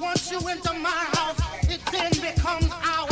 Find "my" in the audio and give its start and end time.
0.74-0.88